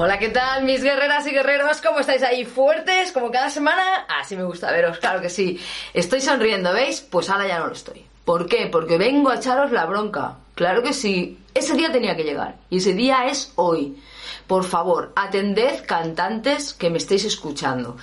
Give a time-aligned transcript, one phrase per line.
[0.00, 1.80] Hola, ¿qué tal mis guerreras y guerreros?
[1.80, 2.44] ¿Cómo estáis ahí?
[2.44, 4.06] ¿Fuertes como cada semana?
[4.08, 5.58] Así me gusta veros, claro que sí.
[5.92, 7.00] Estoy sonriendo, ¿veis?
[7.00, 8.06] Pues ahora ya no lo estoy.
[8.24, 8.68] ¿Por qué?
[8.70, 10.36] Porque vengo a echaros la bronca.
[10.54, 11.40] Claro que sí.
[11.52, 12.54] Ese día tenía que llegar.
[12.70, 14.00] Y ese día es hoy.
[14.46, 17.96] Por favor, atended cantantes que me estéis escuchando.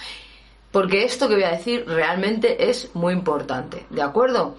[0.73, 3.85] Porque esto que voy a decir realmente es muy importante.
[3.89, 4.57] ¿De acuerdo?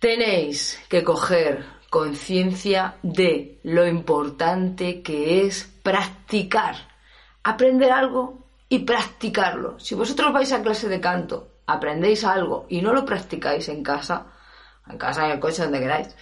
[0.00, 6.76] Tenéis que coger conciencia de lo importante que es practicar.
[7.42, 9.78] Aprender algo y practicarlo.
[9.78, 14.26] Si vosotros vais a clase de canto, aprendéis algo y no lo practicáis en casa,
[14.88, 16.14] en casa, en el coche, donde queráis,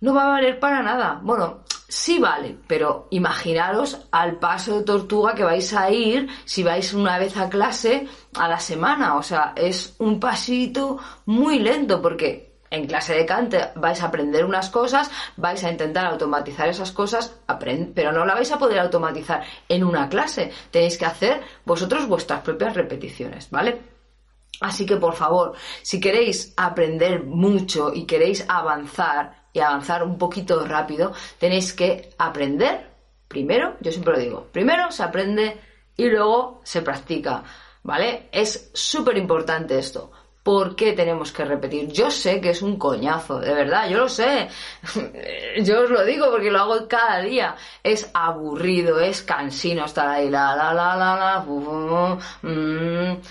[0.00, 1.20] no va a valer para nada.
[1.22, 6.92] Bueno, sí vale, pero imaginaros al paso de tortuga que vais a ir si vais
[6.92, 9.16] una vez a clase a la semana.
[9.16, 14.44] O sea, es un pasito muy lento porque en clase de cante vais a aprender
[14.44, 17.38] unas cosas, vais a intentar automatizar esas cosas,
[17.94, 20.52] pero no la vais a poder automatizar en una clase.
[20.70, 23.80] Tenéis que hacer vosotros vuestras propias repeticiones, ¿vale?
[24.60, 30.64] Así que por favor, si queréis aprender mucho y queréis avanzar y avanzar un poquito
[30.66, 32.90] rápido, tenéis que aprender
[33.28, 35.60] primero, yo siempre lo digo, primero se aprende
[35.96, 37.42] y luego se practica,
[37.82, 38.28] ¿vale?
[38.32, 40.10] Es súper importante esto.
[40.44, 41.90] ¿Por qué tenemos que repetir?
[41.90, 44.48] Yo sé que es un coñazo, de verdad, yo lo sé.
[45.62, 47.56] yo os lo digo porque lo hago cada día.
[47.82, 53.22] Es aburrido, es cansino estar ahí, la, la, la, la, la, mm.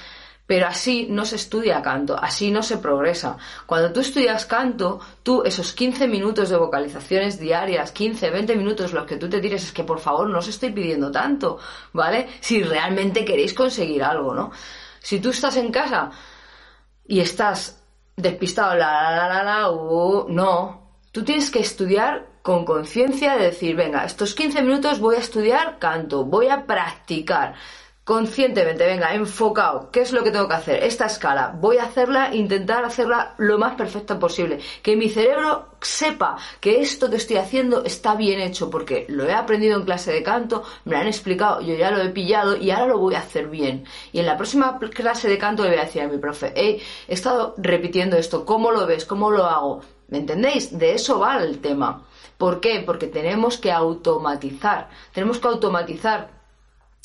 [0.47, 3.37] Pero así no se estudia canto, así no se progresa.
[3.67, 9.05] Cuando tú estudias canto, tú esos 15 minutos de vocalizaciones diarias, 15, 20 minutos, lo
[9.05, 11.59] que tú te tires es que por favor no os estoy pidiendo tanto,
[11.93, 12.27] ¿vale?
[12.39, 14.51] Si realmente queréis conseguir algo, ¿no?
[14.99, 16.11] Si tú estás en casa
[17.05, 17.83] y estás
[18.15, 20.99] despistado, la, la, la, la, uh, no.
[21.11, 25.79] Tú tienes que estudiar con conciencia de decir, venga, estos 15 minutos voy a estudiar
[25.79, 27.55] canto, voy a practicar
[28.03, 30.83] conscientemente, venga, enfocado, ¿qué es lo que tengo que hacer?
[30.83, 36.37] Esta escala, voy a hacerla, intentar hacerla lo más perfecta posible, que mi cerebro sepa
[36.59, 40.21] que esto que estoy haciendo está bien hecho, porque lo he aprendido en clase de
[40.21, 43.19] canto, me lo han explicado, yo ya lo he pillado y ahora lo voy a
[43.19, 43.85] hacer bien.
[44.11, 46.81] Y en la próxima clase de canto le voy a decir a mi profe, he
[47.07, 49.05] estado repitiendo esto, ¿cómo lo ves?
[49.05, 49.81] ¿Cómo lo hago?
[50.09, 50.77] ¿Me entendéis?
[50.77, 52.03] De eso va el tema.
[52.37, 52.83] ¿Por qué?
[52.85, 56.32] Porque tenemos que automatizar, tenemos que automatizar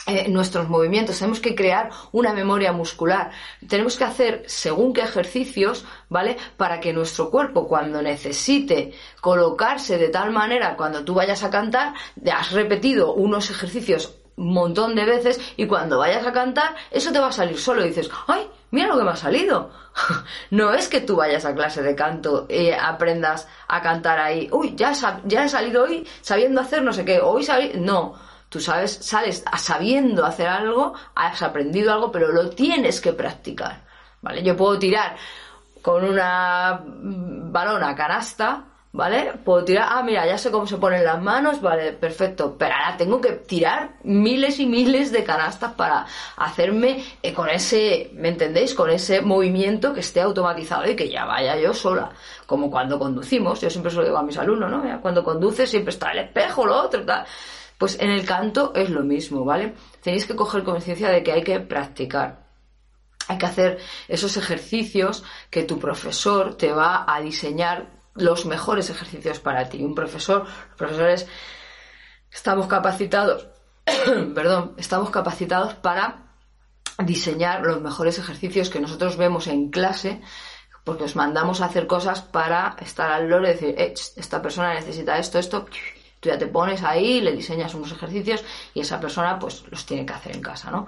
[0.09, 3.31] eh, nuestros movimientos, tenemos que crear una memoria muscular,
[3.69, 6.37] tenemos que hacer según qué ejercicios, ¿vale?
[6.57, 11.95] Para que nuestro cuerpo cuando necesite colocarse de tal manera, cuando tú vayas a cantar,
[12.33, 17.19] has repetido unos ejercicios un montón de veces y cuando vayas a cantar, eso te
[17.19, 18.49] va a salir solo dices, ¡ay!
[18.71, 19.71] Mira lo que me ha salido.
[20.51, 24.75] no es que tú vayas a clase de canto y aprendas a cantar ahí, uy,
[24.77, 24.93] ya,
[25.25, 27.73] ya he salido hoy sabiendo hacer no sé qué, hoy salí.
[27.77, 28.15] No,
[28.49, 33.87] Tú sabes, sales sabiendo hacer algo, has aprendido algo, pero lo tienes que practicar.
[34.23, 34.43] ¿Vale?
[34.43, 35.17] Yo puedo tirar
[35.83, 39.34] con una balona canasta, ¿vale?
[39.44, 42.97] Puedo tirar, ah, mira, ya sé cómo se ponen las manos, vale, perfecto, pero ahora
[42.97, 46.06] tengo que tirar miles y miles de canastas para
[46.37, 48.75] hacerme eh, con ese, ¿me entendéis?
[48.75, 52.10] Con ese movimiento que esté automatizado y que ya vaya yo sola.
[52.47, 55.00] Como cuando conducimos, yo siempre se lo digo a mis alumnos, ¿no?
[55.03, 57.26] Cuando conduces siempre está el espejo, lo otro, tal.
[57.76, 59.75] Pues en el canto es lo mismo, ¿vale?
[60.03, 62.49] Tenéis que coger conciencia de que hay que practicar.
[63.28, 63.78] Hay que hacer
[64.09, 69.83] esos ejercicios que tu profesor te va a diseñar los mejores ejercicios para ti.
[69.83, 71.27] Un profesor, los profesores
[72.31, 73.49] estamos capacitados,
[74.35, 76.25] perdón, estamos capacitados para
[77.05, 80.21] diseñar los mejores ejercicios que nosotros vemos en clase
[80.85, 84.73] porque os mandamos a hacer cosas para estar al loro y decir, eh, esta persona
[84.73, 85.67] necesita esto, esto,
[86.21, 88.44] Tú ya te pones ahí, le diseñas unos ejercicios
[88.75, 90.87] y esa persona pues los tiene que hacer en casa, ¿no?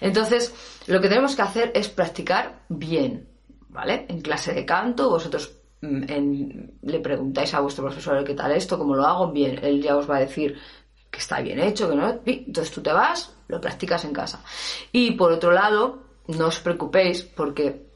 [0.00, 0.52] Entonces,
[0.86, 3.28] lo que tenemos que hacer es practicar bien,
[3.68, 4.06] ¿vale?
[4.08, 5.52] En clase de canto, vosotros
[5.82, 9.96] mm, le preguntáis a vuestro profesor qué tal esto, cómo lo hago, bien, él ya
[9.96, 10.56] os va a decir
[11.10, 14.42] que está bien hecho, que no, entonces tú te vas, lo practicas en casa.
[14.92, 17.91] Y por otro lado, no os preocupéis porque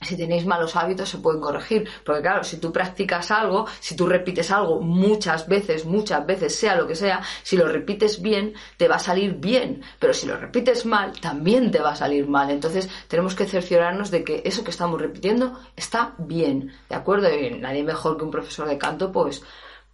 [0.00, 1.88] si tenéis malos hábitos se pueden corregir.
[2.04, 6.76] Porque claro, si tú practicas algo, si tú repites algo muchas veces, muchas veces, sea
[6.76, 9.82] lo que sea, si lo repites bien, te va a salir bien.
[9.98, 12.50] Pero si lo repites mal, también te va a salir mal.
[12.50, 16.72] Entonces tenemos que cerciorarnos de que eso que estamos repitiendo está bien.
[16.88, 17.28] ¿De acuerdo?
[17.32, 19.42] Y nadie mejor que un profesor de canto, pues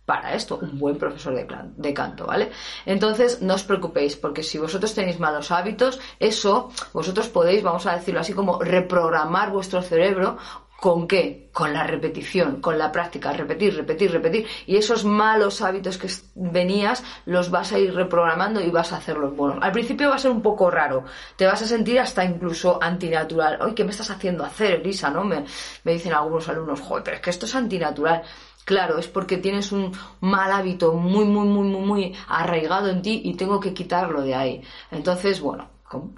[0.06, 2.50] para esto, un buen profesor de, de, canto, ¿vale?
[2.87, 7.97] Entonces, no os preocupéis, porque si vosotros tenéis malos hábitos, eso, vosotros podéis, vamos a
[7.97, 10.38] decirlo así, como reprogramar vuestro cerebro
[10.76, 11.49] ¿Con qué?
[11.53, 14.47] Con la repetición, con la práctica, repetir, repetir, repetir.
[14.67, 19.35] Y esos malos hábitos que venías los vas a ir reprogramando y vas a hacerlos
[19.35, 19.62] buenos.
[19.62, 21.05] Al principio va a ser un poco raro,
[21.37, 23.59] te vas a sentir hasta incluso antinatural.
[23.62, 25.09] Oye, ¿qué me estás haciendo hacer, Elisa?
[25.09, 25.25] ¿No?
[25.25, 25.47] Me,
[25.85, 28.23] me dicen algunos alumnos, joder, pero es que esto es antinatural.
[28.67, 33.23] Claro, es porque tienes un mal hábito muy, muy, muy, muy, muy arraigado en ti
[33.25, 34.61] y tengo que quitarlo de ahí.
[34.91, 35.71] Entonces, bueno,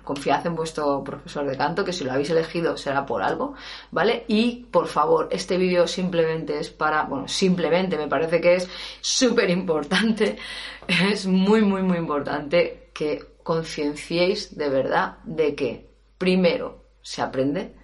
[0.03, 3.53] confiad en vuestro profesor de canto, que si lo habéis elegido será por algo,
[3.91, 4.25] ¿vale?
[4.29, 8.69] Y por favor, este vídeo simplemente es para, bueno, simplemente me parece que es
[9.03, 10.39] súper importante,
[10.89, 17.75] es muy, muy, muy importante que concienciéis de verdad de que primero se aprende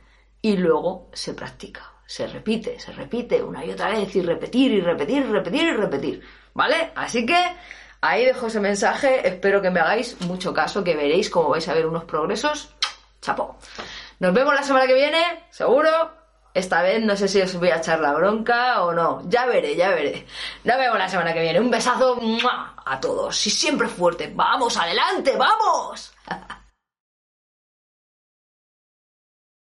[0.40, 4.80] y luego se practica se repite, se repite una y otra vez y repetir y
[4.80, 6.22] repetir y repetir y repetir.
[6.54, 6.92] ¿Vale?
[6.94, 7.36] Así que
[8.00, 11.74] ahí dejo ese mensaje, espero que me hagáis mucho caso, que veréis cómo vais a
[11.74, 12.74] ver unos progresos.
[13.20, 13.56] Chapo.
[14.20, 15.90] Nos vemos la semana que viene, seguro.
[16.52, 19.22] Esta vez no sé si os voy a echar la bronca o no.
[19.28, 20.24] Ya veré, ya veré.
[20.62, 21.58] Nos vemos la semana que viene.
[21.58, 22.16] Un besazo
[22.86, 24.30] a todos y siempre fuerte.
[24.32, 26.14] ¡Vamos, adelante, vamos!